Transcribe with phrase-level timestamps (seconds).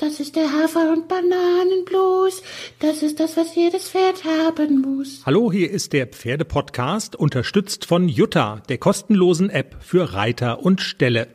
[0.00, 2.42] Das ist der Hafer- und Bananenblues.
[2.78, 5.20] Das ist das, was jedes Pferd haben muss.
[5.26, 11.28] Hallo, hier ist der Pferdepodcast, unterstützt von Jutta, der kostenlosen App für Reiter und Ställe.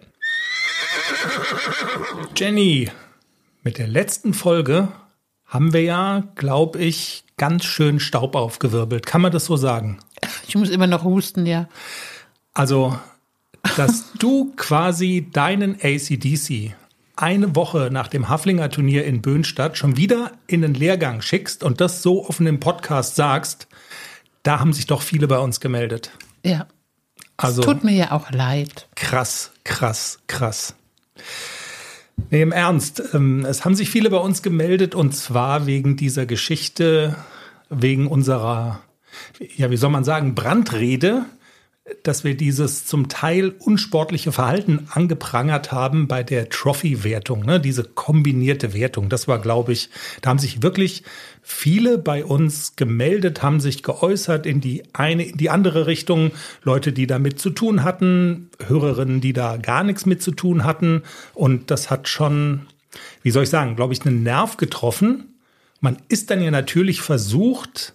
[2.35, 2.89] Jenny,
[3.61, 4.87] mit der letzten Folge
[5.45, 9.05] haben wir ja, glaube ich, ganz schön Staub aufgewirbelt.
[9.05, 9.99] Kann man das so sagen?
[10.47, 11.69] Ich muss immer noch husten, ja.
[12.55, 12.97] Also,
[13.77, 16.73] dass du quasi deinen ACDC
[17.17, 21.81] eine Woche nach dem Haflinger Turnier in Böhnstadt schon wieder in den Lehrgang schickst und
[21.81, 23.67] das so offen im Podcast sagst,
[24.43, 26.11] da haben sich doch viele bei uns gemeldet.
[26.43, 26.67] Ja.
[27.37, 28.87] Also, es tut mir ja auch leid.
[28.95, 30.75] Krass, krass, krass.
[32.29, 33.01] Nee, im Ernst.
[33.13, 37.15] Ähm, es haben sich viele bei uns gemeldet und zwar wegen dieser Geschichte,
[37.69, 38.81] wegen unserer,
[39.57, 41.25] ja, wie soll man sagen, Brandrede
[42.01, 47.59] dass wir dieses zum Teil unsportliche Verhalten angeprangert haben bei der Trophy-Wertung, ne?
[47.59, 49.07] diese kombinierte Wertung.
[49.07, 49.89] Das war, glaube ich,
[50.21, 51.03] da haben sich wirklich
[51.43, 56.31] viele bei uns gemeldet, haben sich geäußert in die eine, in die andere Richtung.
[56.63, 61.03] Leute, die damit zu tun hatten, Hörerinnen, die da gar nichts mit zu tun hatten.
[61.35, 62.65] Und das hat schon,
[63.21, 65.35] wie soll ich sagen, glaube ich, einen Nerv getroffen.
[65.81, 67.93] Man ist dann ja natürlich versucht,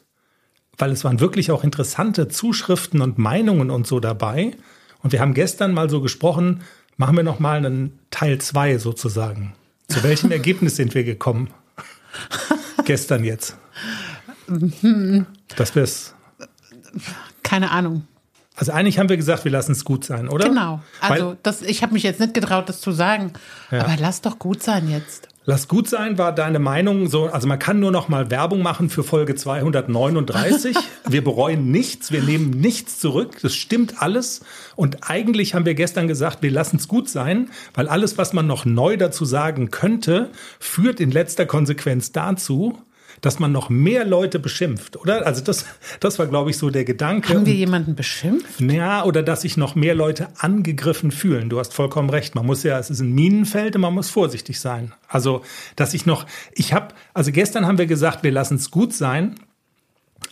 [0.80, 4.52] weil es waren wirklich auch interessante Zuschriften und Meinungen und so dabei.
[5.02, 6.62] Und wir haben gestern mal so gesprochen,
[6.96, 9.54] machen wir noch mal einen Teil 2 sozusagen.
[9.88, 11.50] Zu welchem Ergebnis sind wir gekommen?
[12.84, 13.56] gestern jetzt.
[15.56, 16.14] Das wär's.
[17.42, 18.06] Keine Ahnung.
[18.56, 20.48] Also eigentlich haben wir gesagt, wir lassen es gut sein, oder?
[20.48, 20.82] Genau.
[21.00, 23.32] Also Weil, das, ich habe mich jetzt nicht getraut, das zu sagen.
[23.70, 23.84] Ja.
[23.84, 25.28] Aber lass doch gut sein jetzt.
[25.46, 28.90] Lass gut sein, war deine Meinung so, also man kann nur noch mal Werbung machen
[28.90, 30.76] für Folge 239.
[31.08, 34.42] wir bereuen nichts, wir nehmen nichts zurück, das stimmt alles.
[34.76, 38.46] Und eigentlich haben wir gestern gesagt, wir lassen es gut sein, weil alles, was man
[38.46, 42.78] noch neu dazu sagen könnte, führt in letzter Konsequenz dazu,
[43.20, 45.26] dass man noch mehr Leute beschimpft, oder?
[45.26, 45.66] Also das,
[46.00, 47.34] das war, glaube ich, so der Gedanke.
[47.34, 48.60] Haben wir jemanden beschimpft?
[48.60, 51.48] Ja, oder dass sich noch mehr Leute angegriffen fühlen.
[51.48, 52.34] Du hast vollkommen recht.
[52.34, 54.92] Man muss ja, es ist ein Minenfeld und man muss vorsichtig sein.
[55.08, 55.42] Also,
[55.76, 59.34] dass ich noch, ich habe, also gestern haben wir gesagt, wir lassen es gut sein,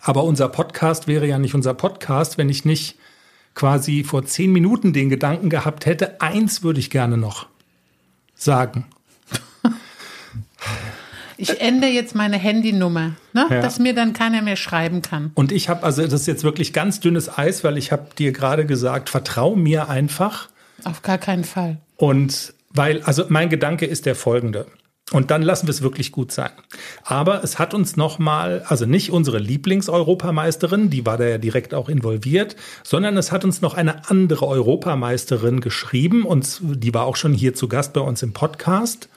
[0.03, 2.99] aber unser Podcast wäre ja nicht unser Podcast, wenn ich nicht
[3.55, 7.47] quasi vor zehn Minuten den Gedanken gehabt hätte, eins würde ich gerne noch
[8.35, 8.87] sagen.
[11.41, 13.47] Ich ändere jetzt meine Handynummer, ne?
[13.49, 13.63] Ja.
[13.63, 15.31] dass mir dann keiner mehr schreiben kann.
[15.35, 18.33] Und ich habe, also das ist jetzt wirklich ganz dünnes Eis, weil ich habe dir
[18.33, 20.49] gerade gesagt, vertrau mir einfach.
[20.83, 21.79] Auf gar keinen Fall.
[21.97, 24.67] Und weil, also mein Gedanke ist der folgende.
[25.13, 26.51] Und dann lassen wir es wirklich gut sein.
[27.03, 31.89] Aber es hat uns nochmal, also nicht unsere Lieblingseuropameisterin, die war da ja direkt auch
[31.89, 37.33] involviert, sondern es hat uns noch eine andere Europameisterin geschrieben und die war auch schon
[37.33, 39.09] hier zu Gast bei uns im Podcast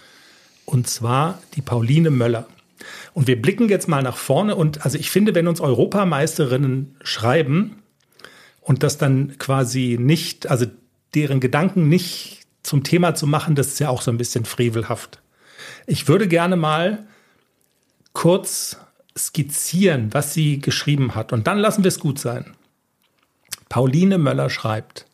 [0.71, 2.47] und zwar die Pauline Möller.
[3.13, 7.83] Und wir blicken jetzt mal nach vorne und also ich finde, wenn uns Europameisterinnen schreiben
[8.61, 10.65] und das dann quasi nicht, also
[11.13, 15.19] deren Gedanken nicht zum Thema zu machen, das ist ja auch so ein bisschen frevelhaft.
[15.87, 17.05] Ich würde gerne mal
[18.13, 18.77] kurz
[19.17, 22.55] skizzieren, was sie geschrieben hat und dann lassen wir es gut sein.
[23.67, 25.05] Pauline Möller schreibt,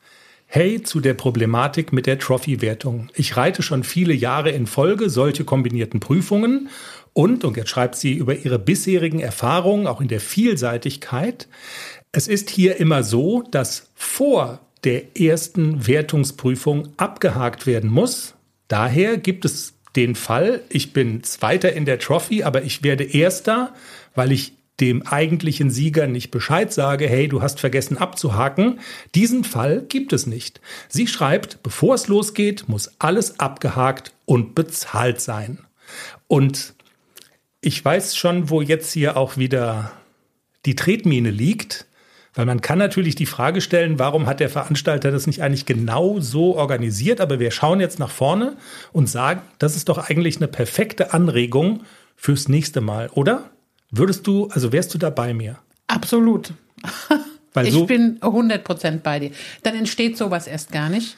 [0.50, 3.09] Hey zu der Problematik mit der Trophy-Wertung.
[3.16, 6.69] Ich reite schon viele Jahre in Folge solche kombinierten Prüfungen
[7.12, 11.50] und, und jetzt schreibt sie über ihre bisherigen Erfahrungen, auch in der Vielseitigkeit.
[12.13, 18.34] Es ist hier immer so, dass vor der ersten Wertungsprüfung abgehakt werden muss.
[18.69, 23.74] Daher gibt es den Fall, ich bin Zweiter in der Trophy, aber ich werde Erster,
[24.16, 28.80] weil ich dem eigentlichen Sieger nicht Bescheid sage, hey, du hast vergessen abzuhaken.
[29.16, 30.62] Diesen Fall gibt es nicht.
[30.88, 35.60] Sie schreibt, bevor es losgeht, muss alles abgehakt und bezahlt sein.
[36.28, 36.76] Und
[37.62, 39.92] ich weiß schon, wo jetzt hier auch wieder
[40.66, 41.86] die Tretmine liegt.
[42.36, 46.20] Weil man kann natürlich die Frage stellen, warum hat der Veranstalter das nicht eigentlich genau
[46.20, 47.20] so organisiert?
[47.20, 48.58] Aber wir schauen jetzt nach vorne
[48.92, 51.84] und sagen, das ist doch eigentlich eine perfekte Anregung
[52.16, 53.50] fürs nächste Mal, oder?
[53.91, 55.57] Würdest du, also wärst du da bei mir?
[55.87, 56.53] Absolut.
[57.53, 59.31] Weil ich so bin 100% bei dir.
[59.63, 61.17] Dann entsteht sowas erst gar nicht.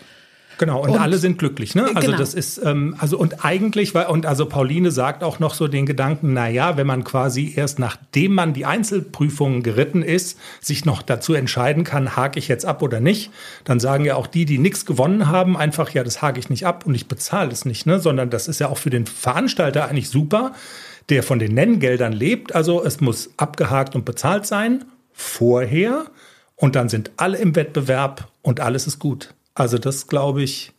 [0.60, 1.86] Genau, und, und, alle sind glücklich, ne?
[1.96, 2.18] Also genau.
[2.18, 5.86] das ist, ähm, also und eigentlich, weil, und also Pauline sagt auch noch so den
[5.86, 11.02] Gedanken, na ja, wenn man quasi erst nachdem man die Einzelprüfungen geritten ist, sich noch
[11.02, 13.32] dazu entscheiden kann, hake ich jetzt ab oder nicht,
[13.64, 16.66] dann sagen ja auch die, die nichts gewonnen haben, einfach, ja, das hake ich nicht
[16.66, 18.02] ab und ich bezahle es nicht, ne?
[18.02, 20.54] Sondern das ist ja auch für den Veranstalter eigentlich super,
[21.10, 22.54] der von den Nenngeldern lebt.
[22.56, 26.06] Also es muss abgehakt und bezahlt sein vorher
[26.56, 29.34] und dann sind alle im Wettbewerb und alles ist gut.
[29.54, 30.72] Also das glaube ich,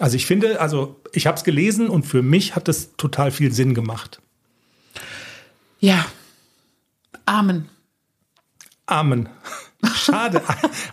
[0.00, 3.52] Also ich finde, also ich habe es gelesen und für mich hat es total viel
[3.52, 4.20] Sinn gemacht.
[5.78, 6.04] Ja.
[7.26, 7.68] Amen.
[8.86, 9.28] Amen.
[9.94, 10.42] Schade.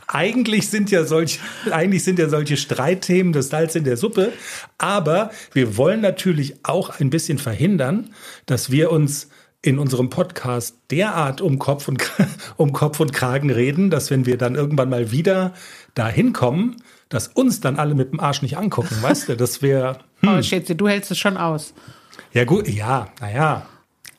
[0.08, 1.40] eigentlich sind ja solche,
[1.72, 4.34] eigentlich sind ja solche Streitthemen das Salz in der Suppe.
[4.78, 8.14] Aber wir wollen natürlich auch ein bisschen verhindern,
[8.46, 9.30] dass wir uns
[9.62, 12.02] in unserem Podcast derart um Kopf und,
[12.58, 15.54] um Kopf und Kragen reden, dass wenn wir dann irgendwann mal wieder
[15.94, 16.78] dahin kommen,
[17.10, 20.00] dass uns dann alle mit dem Arsch nicht angucken, weißt du, das wäre.
[20.22, 20.38] Hm.
[20.38, 21.74] Oh, Schätze, du hältst es schon aus.
[22.34, 23.68] Ja, gut, ja, naja.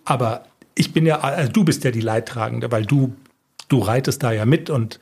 [0.04, 0.44] Aber
[0.74, 3.14] ich bin ja, also du bist ja die Leidtragende, weil du,
[3.72, 5.00] du reitest da ja mit und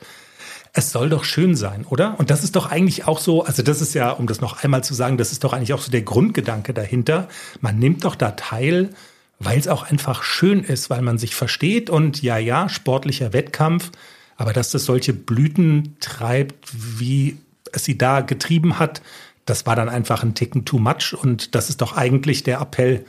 [0.73, 2.17] es soll doch schön sein, oder?
[2.17, 4.83] Und das ist doch eigentlich auch so, also das ist ja, um das noch einmal
[4.83, 7.27] zu sagen, das ist doch eigentlich auch so der Grundgedanke dahinter.
[7.59, 8.91] Man nimmt doch da teil,
[9.39, 13.91] weil es auch einfach schön ist, weil man sich versteht und ja, ja, sportlicher Wettkampf,
[14.37, 17.37] aber dass das solche Blüten treibt, wie
[17.73, 19.01] es sie da getrieben hat,
[19.45, 23.05] das war dann einfach ein Ticken too much und das ist doch eigentlich der Appell,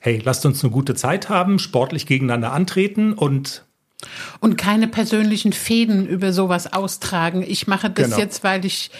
[0.00, 3.64] hey, lasst uns eine gute Zeit haben, sportlich gegeneinander antreten und
[4.40, 7.44] und keine persönlichen Fäden über sowas austragen.
[7.46, 8.18] Ich mache das genau.
[8.18, 8.90] jetzt, weil ich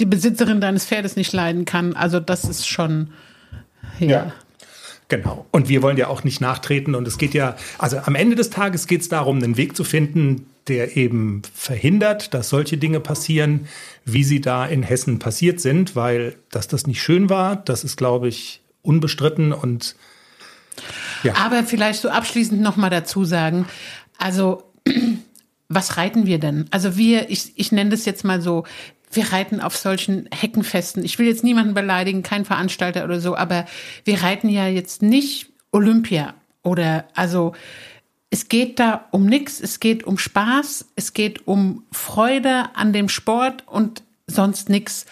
[0.00, 1.94] die Besitzerin deines Pferdes nicht leiden kann.
[1.94, 3.08] Also das ist schon
[3.98, 4.08] ja.
[4.08, 4.32] ja.
[5.08, 5.44] Genau.
[5.50, 6.94] Und wir wollen ja auch nicht nachtreten.
[6.94, 9.84] Und es geht ja, also am Ende des Tages geht es darum, einen Weg zu
[9.84, 13.68] finden, der eben verhindert, dass solche Dinge passieren,
[14.04, 17.96] wie sie da in Hessen passiert sind, weil dass das nicht schön war, das ist,
[17.96, 19.96] glaube ich, unbestritten und
[21.22, 21.34] ja.
[21.36, 23.66] Aber vielleicht so abschließend noch mal dazu sagen,
[24.22, 24.62] also
[25.68, 26.66] was reiten wir denn?
[26.70, 28.64] Also wir, ich, ich nenne das jetzt mal so,
[29.10, 31.04] wir reiten auf solchen Heckenfesten.
[31.04, 33.66] Ich will jetzt niemanden beleidigen, kein Veranstalter oder so, aber
[34.04, 37.52] wir reiten ja jetzt nicht Olympia oder also
[38.30, 43.10] es geht da um nichts, es geht um Spaß, es geht um Freude an dem
[43.10, 45.04] Sport und sonst nichts.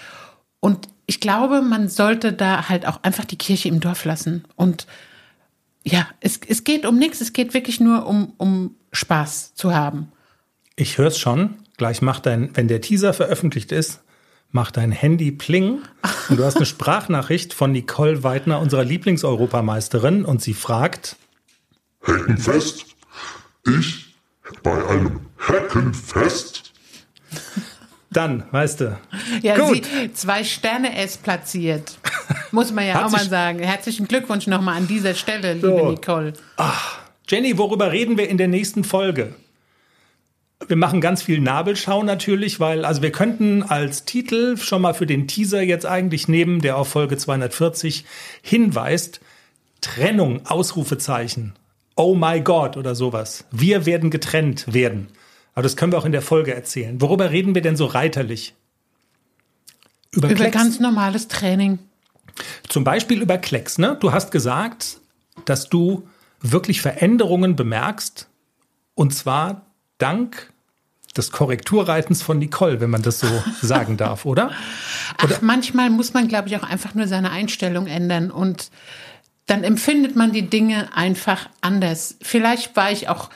[0.60, 4.44] Und ich glaube, man sollte da halt auch einfach die Kirche im Dorf lassen.
[4.56, 4.86] Und
[5.84, 10.12] ja, es, es geht um nichts, es geht wirklich nur um, um Spaß zu haben.
[10.76, 11.56] Ich höre es schon.
[11.76, 14.00] Gleich macht dein, wenn der Teaser veröffentlicht ist,
[14.50, 15.80] macht dein Handy pling
[16.28, 21.16] und du hast eine Sprachnachricht von Nicole Weidner, unserer Lieblingseuropameisterin, und sie fragt:
[22.02, 22.86] Heckenfest?
[23.66, 24.14] Ich
[24.62, 26.72] bei einem Heckenfest?
[28.10, 28.98] Dann, weißt du.
[29.42, 29.84] Ja, Gut.
[29.86, 31.98] sie zwei Sterne S platziert.
[32.52, 33.60] Muss man ja auch mal sagen.
[33.60, 35.90] Herzlichen Glückwunsch nochmal an dieser Stelle, liebe so.
[35.90, 36.32] Nicole.
[36.56, 36.98] Ach,
[37.28, 39.34] Jenny, worüber reden wir in der nächsten Folge?
[40.66, 45.06] Wir machen ganz viel Nabelschau natürlich, weil, also wir könnten als Titel schon mal für
[45.06, 48.04] den Teaser jetzt eigentlich nehmen, der auf Folge 240
[48.42, 49.20] hinweist,
[49.80, 51.54] Trennung, Ausrufezeichen
[52.00, 53.44] oh my God oder sowas.
[53.50, 55.08] Wir werden getrennt werden.
[55.52, 57.00] Aber das können wir auch in der Folge erzählen.
[57.00, 58.54] Worüber reden wir denn so reiterlich?
[60.12, 61.78] Über, über ganz normales Training.
[62.68, 63.78] Zum Beispiel über Klecks.
[63.78, 63.96] Ne?
[64.00, 64.98] Du hast gesagt,
[65.44, 66.08] dass du
[66.40, 68.28] wirklich Veränderungen bemerkst.
[68.94, 69.66] Und zwar
[69.98, 70.52] dank
[71.16, 73.28] des Korrekturreitens von Nicole, wenn man das so
[73.62, 74.46] sagen darf, oder?
[75.22, 75.36] oder?
[75.36, 78.70] Ach, manchmal muss man, glaube ich, auch einfach nur seine Einstellung ändern und
[79.46, 82.16] dann empfindet man die Dinge einfach anders.
[82.22, 83.30] Vielleicht war ich auch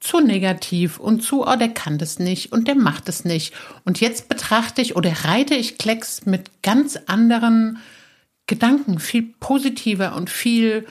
[0.00, 3.54] zu negativ und zu, oh, der kann das nicht und der macht es nicht.
[3.84, 7.78] Und jetzt betrachte ich oder reite ich Klecks mit ganz anderen
[8.50, 10.84] Gedanken, viel positiver und viel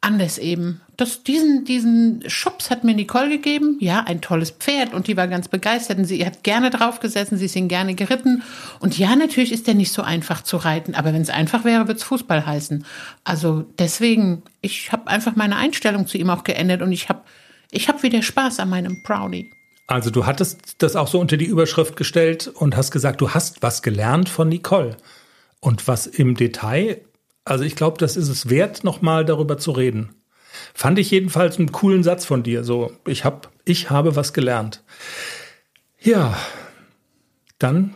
[0.00, 0.80] anders eben.
[0.96, 3.78] Das, diesen, diesen Schubs hat mir Nicole gegeben.
[3.80, 7.44] Ja, ein tolles Pferd und die war ganz begeistert und sie hat gerne draufgesessen, sie
[7.44, 8.42] ist ihn gerne geritten.
[8.80, 11.86] Und ja, natürlich ist der nicht so einfach zu reiten, aber wenn es einfach wäre,
[11.86, 12.84] wird es Fußball heißen.
[13.22, 17.22] Also deswegen, ich habe einfach meine Einstellung zu ihm auch geändert und ich habe
[17.70, 19.52] ich hab wieder Spaß an meinem Brownie.
[19.86, 23.62] Also du hattest das auch so unter die Überschrift gestellt und hast gesagt, du hast
[23.62, 24.96] was gelernt von Nicole.
[25.62, 27.00] Und was im Detail
[27.44, 30.10] also ich glaube, das ist es wert, nochmal darüber zu reden.
[30.74, 32.62] Fand ich jedenfalls einen coolen Satz von dir.
[32.62, 34.82] So, ich hab, ich habe was gelernt.
[35.98, 36.36] Ja,
[37.58, 37.94] dann,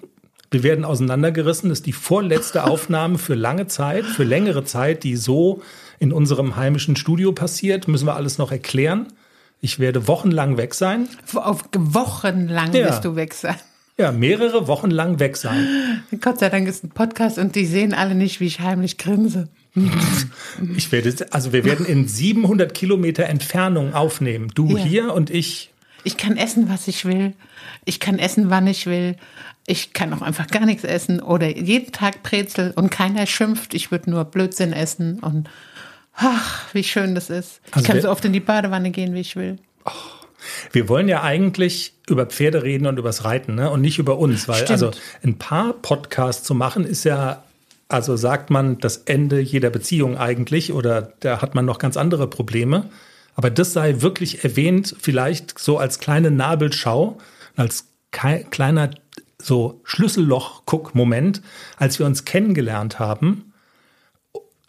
[0.50, 1.68] wir werden auseinandergerissen.
[1.68, 5.62] Das ist die vorletzte Aufnahme für lange Zeit, für längere Zeit, die so
[5.98, 7.88] in unserem heimischen Studio passiert.
[7.88, 9.12] Müssen wir alles noch erklären.
[9.60, 11.08] Ich werde wochenlang weg sein.
[11.34, 12.86] Auf wochenlang ja.
[12.86, 13.56] wirst du weg sein.
[13.98, 16.02] Ja, mehrere Wochen lang weg sein.
[16.20, 19.48] Gott sei Dank ist ein Podcast und die sehen alle nicht, wie ich heimlich grinse.
[20.74, 24.50] Ich werde, also wir werden in 700 Kilometer Entfernung aufnehmen.
[24.54, 24.82] Du ja.
[24.82, 25.70] hier und ich.
[26.02, 27.34] Ich kann essen, was ich will.
[27.84, 29.16] Ich kann essen, wann ich will.
[29.66, 33.74] Ich kann auch einfach gar nichts essen oder jeden Tag Brezel und keiner schimpft.
[33.74, 35.50] Ich würde nur Blödsinn essen und
[36.14, 37.60] ach, wie schön das ist.
[37.72, 39.58] Also ich kann so oft in die Badewanne gehen, wie ich will.
[39.84, 40.15] Oh.
[40.72, 43.70] Wir wollen ja eigentlich über Pferde reden und übers Reiten, ne?
[43.70, 44.70] Und nicht über uns, weil Stimmt.
[44.70, 44.90] also
[45.22, 47.44] ein paar Podcasts zu machen ist ja
[47.88, 52.28] Also sagt man das Ende jeder Beziehung eigentlich oder da hat man noch ganz andere
[52.28, 52.90] Probleme.
[53.34, 57.18] Aber das sei wirklich erwähnt, vielleicht so als kleine Nabelschau,
[57.54, 58.90] als kleiner
[59.40, 61.42] so Schlüsselloch-Guck-Moment,
[61.76, 63.52] als wir uns kennengelernt haben.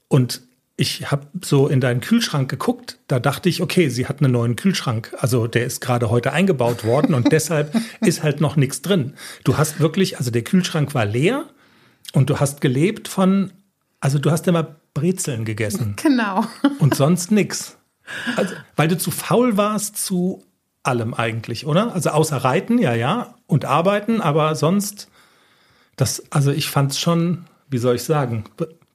[0.10, 0.42] Und
[0.80, 4.56] ich habe so in deinen Kühlschrank geguckt, da dachte ich, okay, sie hat einen neuen
[4.56, 5.14] Kühlschrank.
[5.18, 9.16] Also der ist gerade heute eingebaut worden und deshalb ist halt noch nichts drin.
[9.44, 11.46] Du hast wirklich, also der Kühlschrank war leer
[12.14, 13.52] und du hast gelebt von,
[14.00, 15.96] also du hast immer Brezeln gegessen.
[16.02, 16.46] Genau.
[16.78, 17.78] Und sonst nichts.
[18.36, 20.46] Also, weil du zu faul warst zu
[20.84, 21.94] allem eigentlich, oder?
[21.94, 25.10] Also außer Reiten, ja, ja, und Arbeiten, aber sonst,
[25.96, 28.46] das, also ich fand es schon, wie soll ich sagen,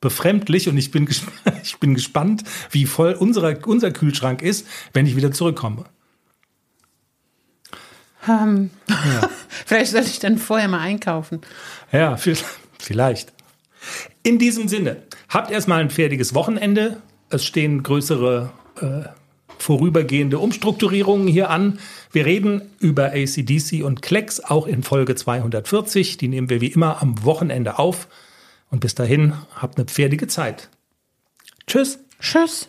[0.03, 1.09] befremdlich und ich bin,
[1.63, 5.87] ich bin gespannt, wie voll unserer, unser Kühlschrank ist, wenn ich wieder zurückkomme.
[8.29, 9.29] Um, ja.
[9.67, 11.41] vielleicht soll ich dann vorher mal einkaufen.
[11.91, 12.17] Ja,
[12.79, 13.33] vielleicht.
[14.23, 17.03] In diesem Sinne, habt erstmal ein fertiges Wochenende.
[17.31, 19.09] Es stehen größere äh,
[19.59, 21.81] vorübergehende Umstrukturierungen hier an.
[22.13, 26.17] Wir reden über ACDC und Klecks auch in Folge 240.
[26.17, 28.07] Die nehmen wir wie immer am Wochenende auf.
[28.73, 30.71] Und bis dahin, habt eine pferdige Zeit.
[31.67, 31.99] Tschüss.
[32.19, 32.69] Tschüss.